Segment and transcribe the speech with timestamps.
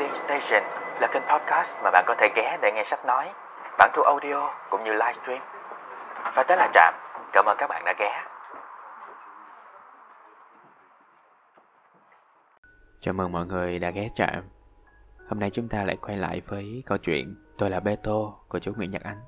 [0.00, 0.62] Reading Station
[1.00, 3.32] là kênh podcast mà bạn có thể ghé để nghe sách nói,
[3.78, 5.42] bản thu audio cũng như livestream.
[6.34, 6.94] Và tới là Trạm,
[7.32, 8.24] cảm ơn các bạn đã ghé.
[13.00, 14.42] Chào mừng mọi người đã ghé Trạm.
[15.28, 18.72] Hôm nay chúng ta lại quay lại với câu chuyện Tôi là Beto của chú
[18.76, 19.20] Nguyễn Nhật Ánh.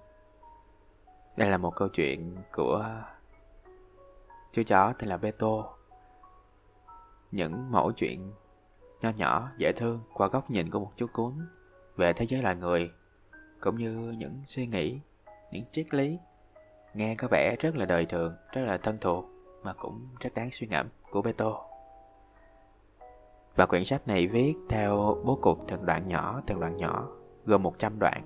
[1.36, 2.84] Đây là một câu chuyện của
[4.52, 5.64] chú chó tên là Beto.
[7.31, 8.32] Những mẫu chuyện
[9.02, 11.32] nho nhỏ, dễ thương qua góc nhìn của một chú cún
[11.96, 12.90] về thế giới loài người,
[13.61, 15.00] cũng như những suy nghĩ,
[15.52, 16.18] những triết lý
[16.94, 19.25] nghe có vẻ rất là đời thường, rất là thân thuộc
[19.62, 21.64] mà cũng rất đáng suy ngẫm của Beto.
[23.56, 27.08] Và quyển sách này viết theo bố cục từng đoạn nhỏ, từng đoạn nhỏ,
[27.44, 28.22] gồm 100 đoạn.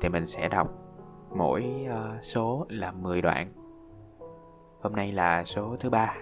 [0.00, 0.68] Thì mình sẽ đọc
[1.30, 3.52] mỗi uh, số là 10 đoạn.
[4.82, 6.16] Hôm nay là số thứ ba.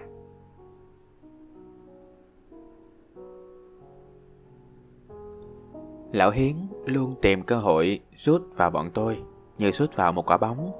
[6.11, 9.23] Lão Hiến luôn tìm cơ hội rút vào bọn tôi
[9.57, 10.71] như rút vào một quả bóng.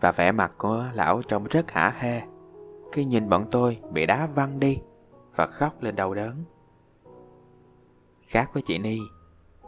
[0.00, 2.22] Và vẻ mặt của lão trông rất hả hê
[2.92, 4.78] khi nhìn bọn tôi bị đá văng đi
[5.36, 6.44] và khóc lên đau đớn.
[8.22, 8.98] Khác với chị Ni,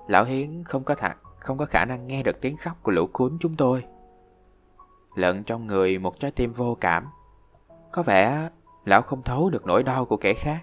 [0.08, 3.06] lão Hiến không có thật, không có khả năng nghe được tiếng khóc của lũ
[3.12, 3.84] cuốn chúng tôi.
[5.14, 7.06] Lợn trong người một trái tim vô cảm.
[7.92, 8.50] Có vẻ
[8.84, 10.61] lão không thấu được nỗi đau của kẻ khác.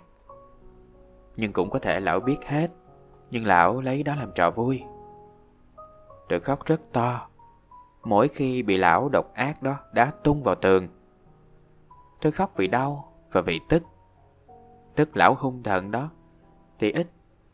[1.36, 2.72] Nhưng cũng có thể lão biết hết
[3.32, 4.84] nhưng lão lấy đó làm trò vui.
[6.30, 7.28] Tôi khóc rất to,
[8.04, 10.88] mỗi khi bị lão độc ác đó đá tung vào tường.
[12.22, 13.84] Tôi khóc vì đau và vì tức.
[14.96, 16.10] Tức lão hung thần đó
[16.80, 17.08] thì ít,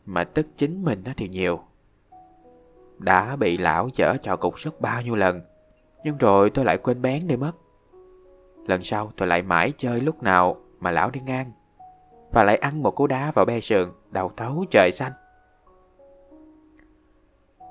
[0.06, 1.60] mà tức chính mình đó thì nhiều.
[2.98, 5.40] Đã bị lão chở trò cục sức bao nhiêu lần,
[6.04, 7.52] nhưng rồi tôi lại quên bén đi mất.
[8.66, 11.52] Lần sau tôi lại mãi chơi lúc nào mà lão đi ngang,
[12.32, 15.12] và lại ăn một cú đá vào be sườn, đầu thấu trời xanh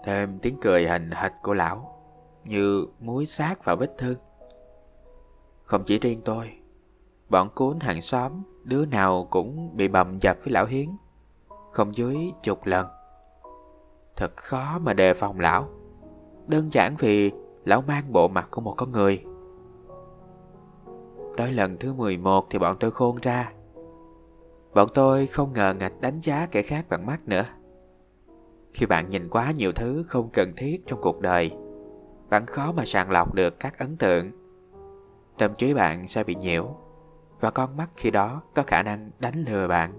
[0.05, 2.01] thêm tiếng cười hình hệt của lão,
[2.43, 4.17] như muối sát vào vết thương.
[5.63, 6.51] Không chỉ riêng tôi,
[7.29, 8.31] bọn cuốn hàng xóm
[8.63, 10.89] đứa nào cũng bị bầm dập với lão Hiến,
[11.71, 12.87] không dưới chục lần.
[14.15, 15.69] Thật khó mà đề phòng lão,
[16.47, 17.31] đơn giản vì
[17.65, 19.23] lão mang bộ mặt của một con người.
[21.37, 23.51] Tới lần thứ 11 thì bọn tôi khôn ra.
[24.73, 27.45] Bọn tôi không ngờ ngạch đánh giá kẻ khác bằng mắt nữa.
[28.75, 31.51] Khi bạn nhìn quá nhiều thứ không cần thiết trong cuộc đời,
[32.29, 34.31] bạn khó mà sàng lọc được các ấn tượng.
[35.37, 36.75] Tâm trí bạn sẽ bị nhiễu,
[37.39, 39.93] và con mắt khi đó có khả năng đánh lừa bạn.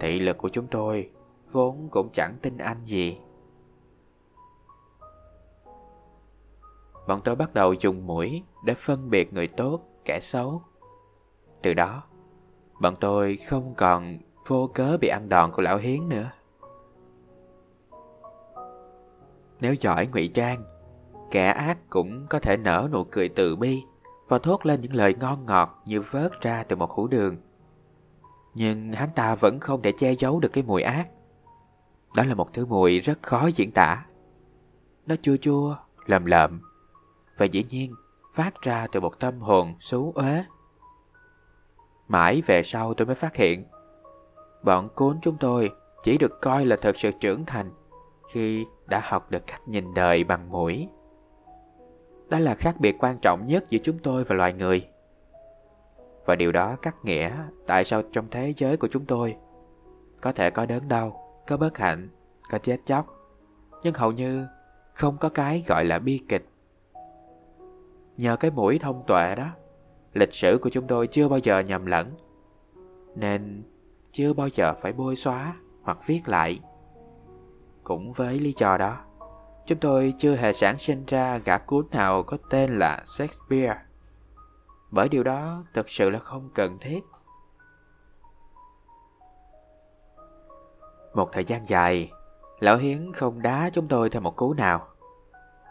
[0.00, 1.10] Thị lực của chúng tôi
[1.52, 3.18] vốn cũng chẳng tin anh gì.
[7.08, 10.62] Bọn tôi bắt đầu dùng mũi để phân biệt người tốt, kẻ xấu.
[11.62, 12.02] Từ đó,
[12.80, 16.30] bọn tôi không còn vô cớ bị ăn đòn của lão Hiến nữa.
[19.62, 20.64] Nếu giỏi ngụy trang,
[21.30, 23.82] kẻ ác cũng có thể nở nụ cười từ bi
[24.28, 27.36] và thốt lên những lời ngon ngọt như vớt ra từ một hũ đường.
[28.54, 31.08] Nhưng hắn ta vẫn không thể che giấu được cái mùi ác.
[32.16, 34.06] Đó là một thứ mùi rất khó diễn tả.
[35.06, 36.60] Nó chua chua, lầm lợm
[37.38, 37.94] và dĩ nhiên
[38.34, 40.44] phát ra từ một tâm hồn xú uế.
[42.08, 43.64] Mãi về sau tôi mới phát hiện
[44.62, 45.70] bọn cuốn chúng tôi
[46.02, 47.70] chỉ được coi là thật sự trưởng thành
[48.32, 50.88] khi đã học được cách nhìn đời bằng mũi.
[52.28, 54.88] Đó là khác biệt quan trọng nhất giữa chúng tôi và loài người.
[56.26, 57.36] Và điều đó cắt nghĩa
[57.66, 59.36] tại sao trong thế giới của chúng tôi
[60.20, 62.08] có thể có đớn đau, có bất hạnh,
[62.50, 63.06] có chết chóc,
[63.82, 64.46] nhưng hầu như
[64.94, 66.48] không có cái gọi là bi kịch.
[68.16, 69.46] Nhờ cái mũi thông tuệ đó,
[70.12, 72.14] lịch sử của chúng tôi chưa bao giờ nhầm lẫn,
[73.14, 73.62] nên
[74.12, 76.60] chưa bao giờ phải bôi xóa hoặc viết lại
[77.84, 78.98] cũng với lý do đó,
[79.66, 83.76] chúng tôi chưa hề sản sinh ra gã cuốn nào có tên là Shakespeare.
[84.90, 87.00] Bởi điều đó thực sự là không cần thiết.
[91.14, 92.12] Một thời gian dài,
[92.60, 94.88] lão Hiến không đá chúng tôi thêm một cú nào.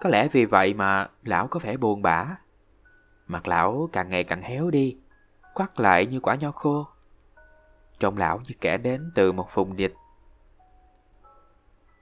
[0.02, 2.26] Có lẽ vì vậy mà lão có vẻ buồn bã.
[3.28, 4.98] Mặt lão càng ngày càng héo đi,
[5.54, 6.88] quắt lại như quả nho khô.
[8.00, 9.94] Trông lão như kẻ đến từ một vùng địch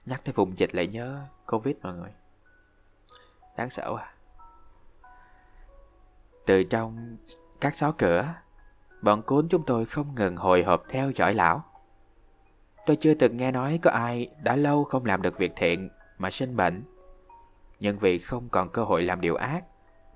[0.06, 2.10] Nhắc tới vùng dịch lại nhớ Covid mọi người.
[3.56, 4.14] Đáng sợ à
[6.46, 7.16] Từ trong
[7.60, 8.34] các xó cửa,
[9.02, 11.64] Bọn cuốn chúng tôi không ngừng hồi hộp theo dõi lão.
[12.86, 15.88] Tôi chưa từng nghe nói có ai đã lâu không làm được việc thiện
[16.18, 16.82] mà sinh bệnh.
[17.80, 19.64] Nhưng vì không còn cơ hội làm điều ác,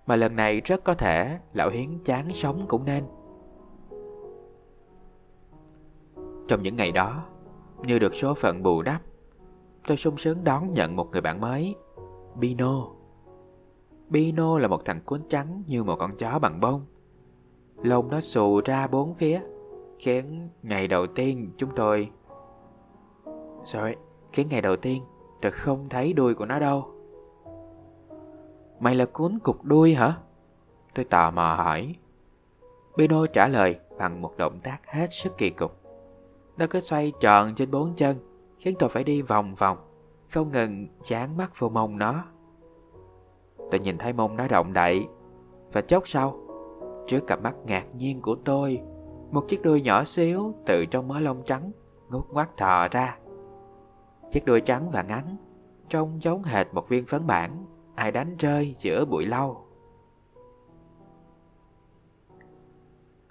[0.07, 3.05] Mà lần này rất có thể lão Hiến chán sống cũng nên.
[6.49, 7.25] Trong những ngày đó,
[7.83, 9.01] Như được số phận bù đắp
[9.87, 11.75] Tôi sung sướng đón nhận một người bạn mới.
[12.35, 12.87] Bino.
[14.09, 16.85] Bino là một thằng cuốn trắng như một con chó bằng bông.
[17.83, 19.41] Lông nó xù ra bốn phía,
[19.99, 22.11] Khiến ngày đầu tiên chúng tôi
[23.65, 23.95] Sorry,
[24.33, 25.03] Khiến ngày đầu tiên
[25.43, 26.89] tôi không thấy đuôi của nó đâu.
[28.81, 30.17] Mày là cuốn cục đuôi hả?
[30.95, 31.95] Tôi tò mò hỏi.
[32.97, 35.77] Bino trả lời bằng một động tác hết sức kỳ cục.
[36.57, 38.17] Nó cứ xoay tròn trên bốn chân
[38.65, 39.79] Khiến tôi phải đi vòng vòng,
[40.31, 42.25] Không ngừng chán mắt vào mông nó.
[43.71, 45.09] Tôi nhìn thấy mông nó động đậy.
[45.73, 46.39] Và chốc sau,
[47.07, 48.81] Trước cặp mắt ngạc nhiên của tôi,
[49.31, 51.73] Một chiếc đuôi nhỏ xíu Từ trong mớ lông trắng
[52.11, 53.19] Ngút ngoắt thò ra.
[54.31, 55.37] Chiếc đuôi trắng và ngắn,
[55.89, 59.67] Trông giống hệt một viên phấn bản, Ai đánh rơi giữa bụi lau.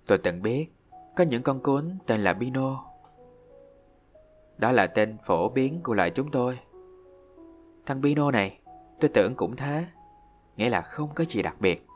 [0.08, 0.74] Tôi từng biết,
[1.16, 2.93] Có những con cún tên là Bino.
[4.58, 6.60] Đó là tên phổ biến của loại chúng tôi.
[7.86, 8.60] Thằng Bino này,
[9.00, 9.86] Tôi tưởng cũng thế.
[10.58, 11.88] Nghĩa là không có gì đặc biệt.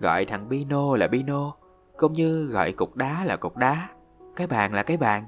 [0.00, 1.52] Gọi thằng Bino là Bino,
[1.96, 3.88] Cũng như gọi cục đá là cục đá.
[4.36, 5.24] Cái bàn là cái bàn.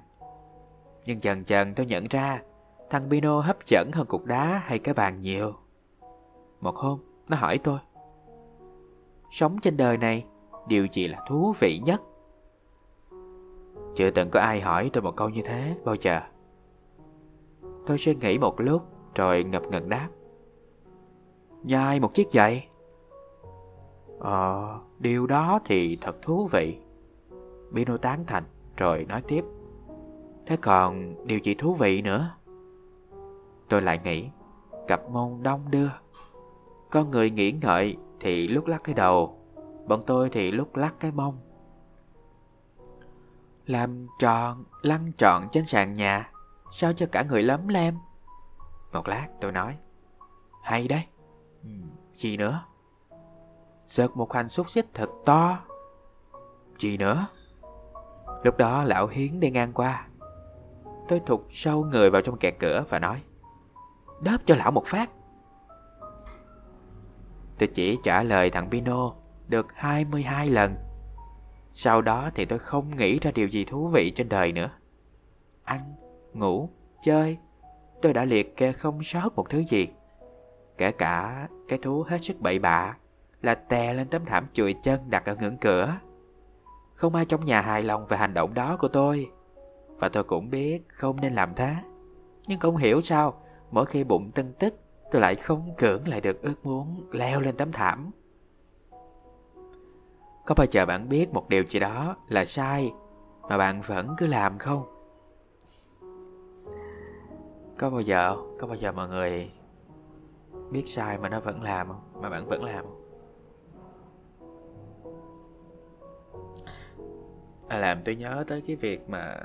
[1.04, 2.42] Nhưng dần dần tôi nhận ra,
[2.90, 5.54] Thằng Bino hấp dẫn hơn cục đá hay cái bàn nhiều.
[6.60, 6.98] Một hôm,
[7.28, 7.78] nó hỏi tôi,
[9.30, 10.24] Sống trên đời này,
[10.68, 12.00] Điều gì là thú vị nhất?
[14.00, 16.20] Chưa từng có ai hỏi tôi một câu như thế bao giờ.
[17.86, 18.82] Tôi suy nghĩ một lúc
[19.14, 20.08] Rồi ngập ngừng đáp.
[21.62, 22.68] Nhai một chiếc giày?
[24.18, 26.78] Ờ, điều đó thì thật thú vị.
[27.70, 28.44] Bino tán thành
[28.76, 29.44] rồi nói tiếp.
[30.46, 32.30] Thế còn điều gì thú vị nữa?
[33.68, 34.28] Tôi lại nghĩ
[34.88, 35.88] Cặp mông đông đưa.
[36.90, 39.38] Con người nghĩ ngợi thì lúc lắc cái đầu
[39.86, 41.36] Bọn tôi thì lúc lắc cái mông.
[43.70, 46.30] Làm tròn, lăn tròn trên sàn nhà.
[46.72, 47.98] Sao cho cả người lấm lem?
[48.92, 49.78] Một lát tôi nói.
[50.62, 51.02] Hay đấy.
[51.62, 51.70] Ừ,
[52.14, 52.64] Gì nữa?
[53.86, 55.58] Sợt một hành xúc xích thật to.
[56.78, 57.26] Gì nữa?
[58.42, 60.06] Lúc đó lão Hiến đi ngang qua.
[61.08, 63.22] Tôi thụt sâu người vào trong kẹt cửa và nói
[64.20, 65.10] Đớp cho lão một phát.
[67.58, 69.12] Tôi chỉ trả lời thằng Pino
[69.48, 70.76] được 22 lần.
[71.72, 74.70] Sau đó thì tôi không nghĩ ra điều gì thú vị trên đời nữa.
[75.64, 75.80] Ăn,
[76.34, 76.68] ngủ,
[77.02, 77.38] chơi
[78.02, 79.88] Tôi đã liệt kê không sót một thứ gì.
[80.78, 82.96] Kể cả cái thú hết sức bậy bạ
[83.42, 85.96] Là tè lên tấm thảm chùi chân đặt ở ngưỡng cửa.
[86.94, 89.30] Không ai trong nhà hài lòng về hành động đó của tôi.
[89.98, 91.74] Và tôi cũng biết không nên làm thế.
[92.46, 94.74] Nhưng không hiểu sao Mỗi khi bụng tân tức
[95.10, 98.10] Tôi lại không cưỡng lại được ước muốn leo lên tấm thảm.
[100.50, 102.92] Có bao giờ bạn biết một điều gì đó là sai
[103.48, 104.82] Mà bạn vẫn cứ làm không?
[107.78, 109.50] Có bao giờ Có bao giờ mọi người
[110.70, 112.00] biết sai mà nó vẫn làm không?
[112.20, 113.00] Mà bạn vẫn làm không?
[117.68, 119.40] À, làm tôi nhớ tới cái việc mà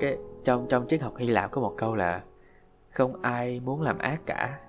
[0.00, 2.24] cái trong trong triết học Hy Lạp có một câu là
[2.90, 4.60] không ai muốn làm ác cả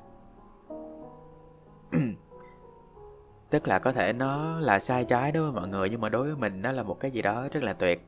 [3.49, 6.23] tức là có thể nó là sai trái đối với mọi người nhưng mà đối
[6.23, 8.07] với mình nó là một cái gì đó rất là tuyệt.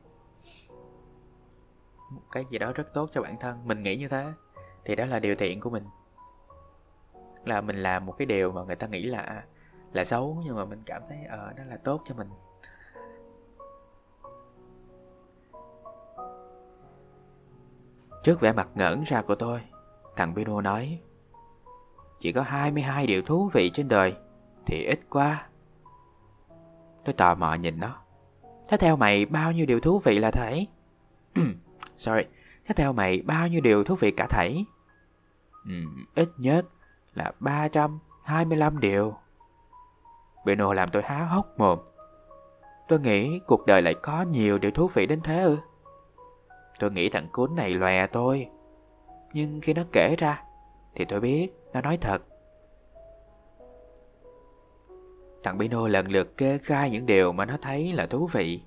[2.10, 3.58] Một cái gì đó rất tốt cho bản thân.
[3.64, 4.32] Mình nghĩ như thế
[4.84, 5.84] thì đó là điều thiện của mình.
[7.44, 9.44] Là mình làm một cái điều mà người ta nghĩ là à,
[9.92, 12.28] là xấu nhưng mà mình cảm thấy ờ uh, đó là tốt cho mình.
[18.22, 19.60] Trước vẻ mặt ngẩn ra của tôi
[20.16, 21.00] Thằng Pino nói
[22.18, 24.16] Chỉ có 22 điều thú vị trên đời.
[24.66, 25.46] Thì ít quá.
[27.04, 27.96] Tôi tò mò nhìn nó.
[28.68, 30.66] Thế theo mày bao nhiêu điều thú vị là thảy
[31.96, 32.22] Sorry
[32.66, 34.64] Thế theo mày bao nhiêu điều thú vị cả thảy
[35.64, 35.72] ừ,
[36.14, 36.66] Ít nhất
[37.14, 39.14] là 325 điều.
[40.44, 41.78] Bruno làm tôi há hốc mồm.
[42.88, 45.58] Tôi nghĩ cuộc đời lại có nhiều điều thú vị đến thế ư?
[46.78, 48.48] Tôi nghĩ thằng cún này lòe tôi.
[49.32, 50.42] Nhưng khi nó kể ra
[50.94, 52.22] Thì tôi biết nó nói thật.
[55.42, 58.62] Thằng Bino lần lượt kê khai những điều mà nó thấy là thú vị.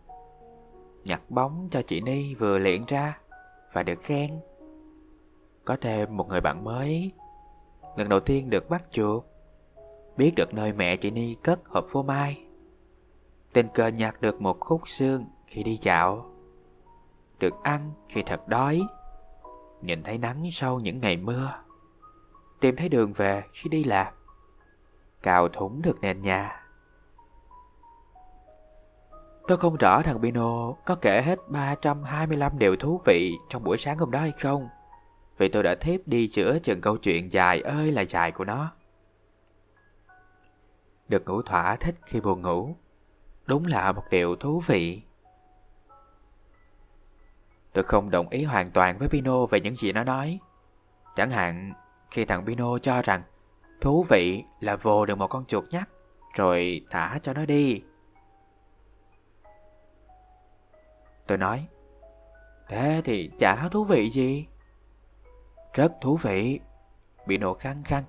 [1.03, 3.17] Nhặt bóng cho chị Ni vừa luyện ra
[3.73, 4.39] Và được khen.
[5.65, 7.11] Có thêm một người bạn mới.
[7.97, 9.23] Lần đầu tiên được bắt chuột.
[10.17, 12.45] Biết được nơi mẹ chị Ni cất hộp phô mai.
[13.53, 16.25] Tình cờ nhặt được một khúc xương khi đi dạo.
[17.39, 18.81] Được ăn khi thật đói.
[19.81, 21.53] Nhìn thấy nắng sau những ngày mưa.
[22.59, 24.13] Tìm thấy đường về khi đi lạc.
[25.21, 26.62] Cào thủng được nền nhà.
[29.47, 33.97] Tôi không rõ thằng Pino có kể hết 325 điều thú vị trong buổi sáng
[33.97, 34.69] hôm đó hay không.
[35.37, 38.71] Vì tôi đã thiếp đi chữa chừng câu chuyện dài ơi là dài của nó.
[41.07, 42.75] Được ngủ thỏa thích khi buồn ngủ.
[43.45, 45.01] Đúng là một điều thú vị.
[47.73, 50.39] Tôi không đồng ý hoàn toàn với Pino về những gì nó nói.
[51.15, 51.73] Chẳng hạn,
[52.11, 53.23] khi thằng Pino cho rằng
[53.81, 55.89] thú vị là vồ được một con chuột nhắt,
[56.33, 57.81] rồi thả cho nó đi.
[61.27, 61.67] Tôi nói,
[62.69, 64.47] thế thì chả thú vị gì.
[65.73, 66.59] Rất thú vị.
[67.27, 68.03] Bị nổ khăng khăng.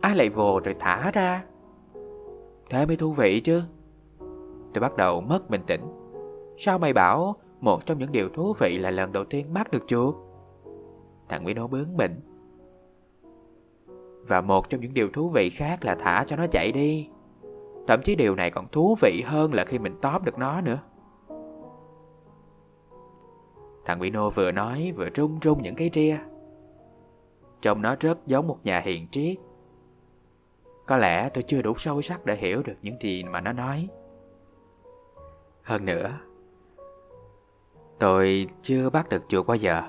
[0.00, 1.44] Ai lại vồ rồi thả ra?
[2.70, 3.62] Thế mới thú vị chứ.
[4.74, 5.82] Tôi bắt đầu mất bình tĩnh.
[6.58, 9.84] Sao mày bảo một trong những điều thú vị là lần đầu tiên bắt được
[9.86, 10.14] chuột?
[11.28, 12.20] Thằng Pino bướng bỉnh.
[14.28, 17.08] Và một trong những điều thú vị khác là thả cho nó chạy đi.
[17.86, 20.78] Thậm chí điều này còn thú vị hơn là khi mình tóm được nó nữa.
[23.84, 26.18] Thằng Bino vừa nói vừa rung rung những cái ria.
[27.60, 29.36] Trông nó rất giống một nhà hiền triết.
[30.86, 33.88] Có lẽ tôi chưa đủ sâu sắc để hiểu được những gì mà nó nói.
[35.62, 36.18] Hơn nữa,
[37.98, 39.82] tôi chưa bắt được chuột bao giờ,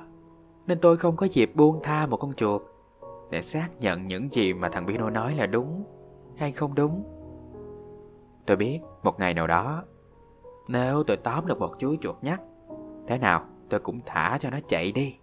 [0.68, 2.62] nên tôi không có dịp buông tha một con chuột
[3.30, 5.84] để xác nhận những gì mà thằng Pino nói là đúng
[6.38, 7.04] hay không đúng.
[8.46, 9.84] Tôi biết một ngày nào đó,
[10.68, 12.42] nếu tôi tóm được một chú chuột nhắt,
[13.08, 15.16] thế nào tôi cũng thả cho nó chạy đi.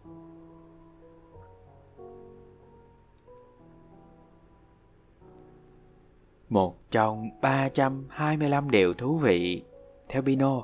[6.49, 9.65] Một trong 325 điều thú vị
[10.09, 10.63] theo Pino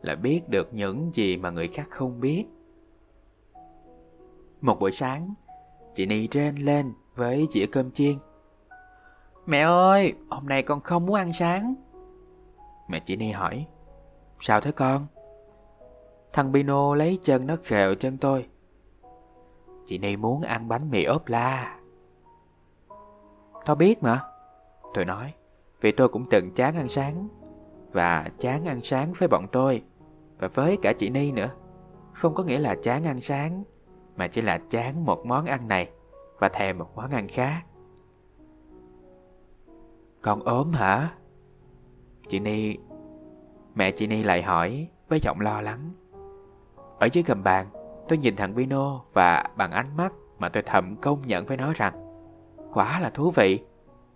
[0.00, 2.44] là biết được những gì mà người khác không biết.
[4.60, 5.34] Một buổi sáng,
[5.94, 8.18] chị Ni trên lên với chĩa cơm chiên.
[9.46, 11.74] Mẹ ơi, hôm nay con không muốn ăn sáng.
[12.88, 13.66] Mẹ chị Ni hỏi,
[14.40, 15.06] sao thế con?
[16.32, 18.46] Thằng Pino lấy chân nó khều chân tôi.
[19.86, 21.80] Chị Ni muốn ăn bánh mì ốp la.
[23.64, 24.24] Tao biết mà.
[24.94, 25.34] Tôi nói,
[25.80, 27.28] vì tôi cũng từng chán ăn sáng.
[27.92, 29.82] Và chán ăn sáng với bọn tôi.
[30.38, 31.50] Và với cả chị Ni nữa.
[32.12, 33.64] Không có nghĩa là chán ăn sáng.
[34.16, 35.90] Mà chỉ là chán một món ăn này.
[36.38, 37.62] Và thèm một món ăn khác.
[40.22, 41.10] Con ốm hả?
[42.28, 42.76] Chị Ni...
[43.74, 45.90] Mẹ chị Ni lại hỏi với giọng lo lắng.
[47.00, 47.66] Ở dưới gầm bàn,
[48.08, 51.72] tôi nhìn thằng Bino và bằng ánh mắt mà tôi thầm công nhận với nó
[51.72, 51.94] rằng
[52.72, 53.62] quả là thú vị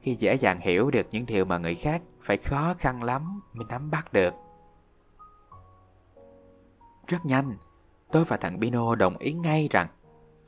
[0.01, 3.67] khi dễ dàng hiểu được những điều mà người khác phải khó khăn lắm mới
[3.69, 4.35] nắm bắt được.
[7.07, 7.57] Rất nhanh,
[8.13, 9.89] tôi và thằng Bino đồng ý ngay rằng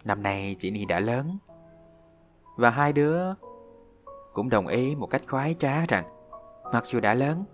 [0.05, 1.39] năm nay chị Ni đã lớn.
[2.57, 3.35] Và hai đứa
[4.33, 6.05] cũng đồng ý một cách khoái trá rằng
[6.73, 7.45] mặc dù đã lớn,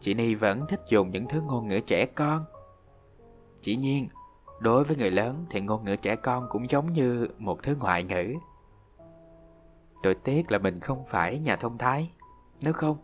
[0.00, 2.44] chị Ni vẫn thích dùng những thứ ngôn ngữ trẻ con.
[3.60, 4.08] Chỉ nhiên,
[4.60, 8.02] Đối với người lớn thì ngôn ngữ trẻ con cũng giống như một thứ ngoại
[8.02, 8.34] ngữ.
[10.02, 12.10] Tôi tiếc là mình không phải nhà thông thái.
[12.60, 12.96] Nếu không,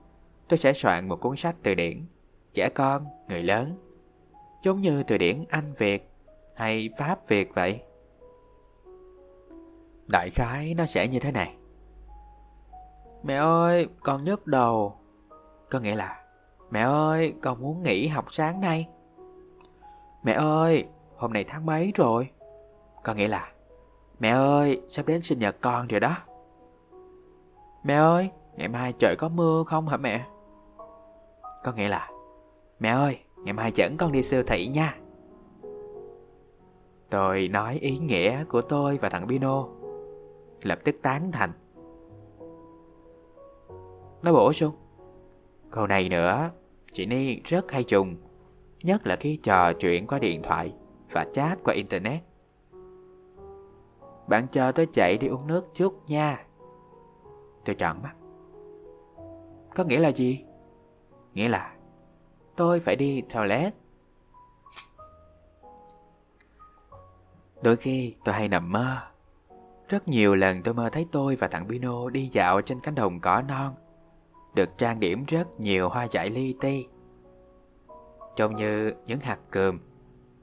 [0.48, 2.06] tôi sẽ soạn một cuốn sách từ điển
[2.54, 3.78] trẻ con, người lớn.
[4.62, 6.10] Giống như từ điển Anh Việt
[6.54, 7.82] hay Pháp Việt vậy.
[10.06, 11.56] Đại khái nó sẽ như thế này.
[13.22, 14.96] Mẹ ơi, con nhức đầu.
[15.70, 16.24] Có nghĩa là,
[16.70, 18.88] mẹ ơi, con muốn nghỉ học sáng nay.
[20.22, 20.86] Mẹ ơi,
[21.22, 22.30] hôm nay tháng mấy rồi?
[23.04, 23.52] Có nghĩa là,
[24.20, 26.16] mẹ ơi, sắp đến sinh nhật con rồi đó.
[27.84, 30.26] Mẹ ơi, ngày mai trời có mưa không hả mẹ?
[31.64, 32.10] Có nghĩa là,
[32.80, 34.98] mẹ ơi, ngày mai dẫn con đi siêu thị nha.
[37.10, 39.66] Tôi nói ý nghĩa của tôi và thằng Pino.
[40.62, 41.52] Lập tức tán thành.
[44.22, 44.74] Nó bổ sung.
[45.70, 46.50] Câu này nữa,
[46.92, 48.16] chị Ni rất hay trùng,
[48.82, 50.72] nhất là khi trò chuyện qua điện thoại
[51.12, 52.22] và chat qua Internet.
[54.26, 56.46] Bạn chờ tôi chạy đi uống nước chút nha.
[57.64, 58.14] Tôi trợn mắt.
[59.74, 60.44] Có nghĩa là gì?
[61.34, 61.76] Nghĩa là
[62.56, 63.74] tôi phải đi toilet.
[67.62, 68.96] Đôi khi tôi hay nằm mơ.
[69.88, 73.20] Rất nhiều lần tôi mơ thấy tôi và thằng Pino đi dạo trên cánh đồng
[73.20, 73.74] cỏ non,
[74.54, 76.86] được trang điểm rất nhiều hoa dại li ti.
[78.36, 79.78] Trông như những hạt cườm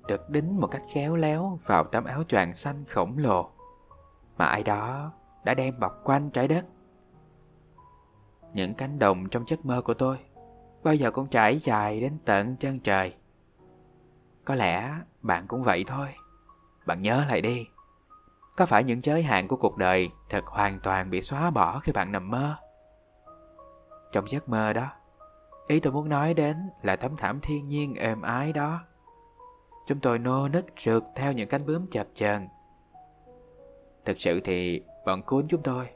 [0.09, 3.49] được đính một cách khéo léo vào tấm áo choàng xanh khổng lồ
[4.37, 5.11] mà ai đó
[5.43, 6.65] đã đem bọc quanh trái đất.
[8.53, 10.17] Những cánh đồng trong giấc mơ của tôi
[10.83, 13.15] bao giờ cũng trải dài đến tận chân trời.
[14.45, 16.07] Có lẽ bạn cũng vậy thôi.
[16.85, 17.67] Bạn nhớ lại đi.
[18.57, 21.91] Có phải những giới hạn của cuộc đời thật hoàn toàn bị xóa bỏ khi
[21.91, 22.55] bạn nằm mơ?
[24.11, 24.87] Trong giấc mơ đó,
[25.69, 28.79] Ý tôi muốn nói đến là tấm thảm thiên nhiên êm ái đó.
[29.89, 32.47] Chúng tôi nô nức rượt theo những cánh bướm chập chờn.
[34.05, 35.89] Thực sự thì bọn cuốn chúng tôi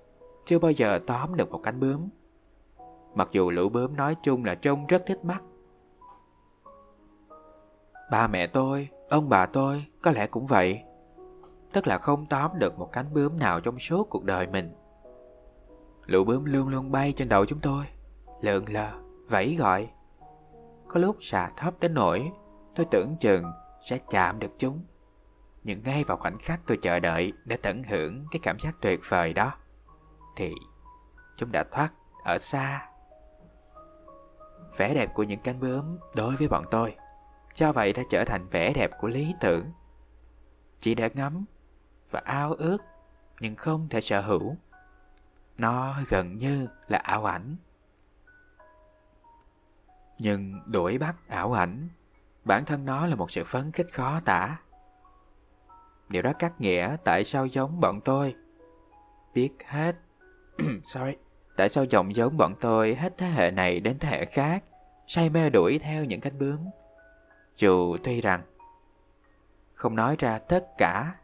[0.45, 2.09] chưa bao giờ tóm được một cánh bướm.
[3.15, 5.41] Mặc dù lũ bướm nói chung là trông rất thích mắt.
[8.11, 10.81] Ba mẹ tôi, ông bà tôi có lẽ cũng vậy.
[11.73, 14.73] Tức là không tóm được một cánh bướm nào trong suốt cuộc đời mình.
[16.05, 17.85] Lũ bướm luôn luôn bay trên đầu chúng tôi,
[18.41, 18.91] lượn lờ,
[19.29, 19.89] vẫy gọi.
[20.87, 22.31] Có lúc xà thấp đến nỗi
[22.75, 23.43] tôi tưởng chừng
[23.85, 24.85] sẽ chạm được chúng.
[25.63, 28.99] Nhưng ngay vào khoảnh khắc tôi chờ đợi để tận hưởng cái cảm giác tuyệt
[29.09, 29.53] vời đó,
[30.35, 30.53] thì
[31.37, 32.89] chúng đã thoát ở xa.
[34.77, 36.95] Vẻ đẹp của những cánh bướm đối với bọn tôi,
[37.55, 39.71] cho vậy đã trở thành vẻ đẹp của lý tưởng.
[40.79, 41.45] Chỉ để ngắm
[42.11, 42.77] và ao ước,
[43.39, 44.57] nhưng không thể sở hữu.
[45.57, 47.55] Nó gần như là ảo ảnh.
[50.19, 51.89] Nhưng đuổi bắt ảo ảnh,
[52.45, 54.57] bản thân nó là một sự phấn khích khó tả.
[56.09, 58.35] Điều đó cắt nghĩa tại sao giống bọn tôi.
[59.33, 59.95] Biết hết.
[60.83, 61.13] Sorry.
[61.57, 64.63] Tại sao dòng giống bọn tôi hết thế hệ này đến thế hệ khác,
[65.07, 66.59] say mê đuổi theo những cánh bướm.
[67.57, 68.41] Dù tuy rằng
[69.73, 71.15] không nói ra tất cả,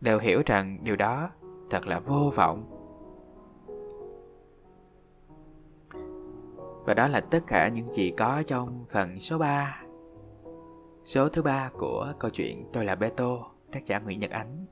[0.00, 1.30] đều hiểu rằng điều đó
[1.70, 2.70] thật là vô vọng.
[6.84, 9.83] Và đó là tất cả những gì có trong phần số 3.
[11.04, 14.66] Số thứ ba của câu chuyện Tôi là Beto, tác giả Nguyễn Nhật Ánh.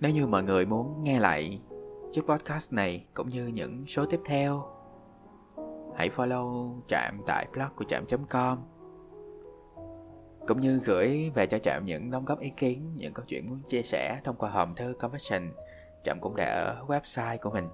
[0.00, 1.60] Nếu như mọi người muốn nghe lại
[2.12, 4.62] chiếc podcast này cũng như những số tiếp theo,
[5.96, 8.58] hãy follow Trạm tại blog của Trạm.com
[10.48, 13.60] cũng như gửi về cho Trạm những đóng góp ý kiến, những câu chuyện muốn
[13.68, 15.52] chia sẻ thông qua hòm thư conversation.
[16.04, 17.68] Trạm cũng để ở website của mình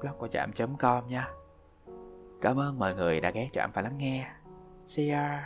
[0.00, 1.28] blog của trạm.com nha.
[2.40, 4.35] Cảm ơn mọi người đã ghé trạm và lắng nghe.
[4.86, 5.42] 这样